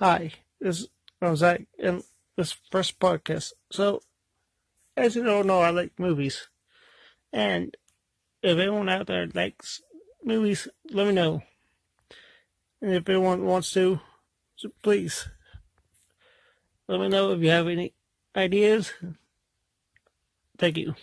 Hi, 0.00 0.32
this 0.60 0.80
is 0.80 1.38
Zach 1.38 1.66
and 1.78 2.02
this 2.34 2.56
first 2.70 2.98
podcast. 2.98 3.52
So, 3.70 4.00
as 4.96 5.14
you 5.14 5.28
all 5.28 5.44
know, 5.44 5.60
I 5.60 5.68
like 5.68 5.92
movies. 5.98 6.48
And 7.34 7.76
if 8.42 8.56
anyone 8.56 8.88
out 8.88 9.08
there 9.08 9.28
likes 9.34 9.82
movies, 10.24 10.68
let 10.90 11.06
me 11.06 11.12
know. 11.12 11.42
And 12.80 12.92
if 12.94 13.06
anyone 13.10 13.44
wants 13.44 13.72
to, 13.72 14.00
please 14.82 15.28
let 16.88 17.00
me 17.00 17.08
know 17.08 17.32
if 17.32 17.42
you 17.42 17.50
have 17.50 17.68
any 17.68 17.92
ideas. 18.34 18.94
Thank 20.56 20.78
you. 20.78 20.94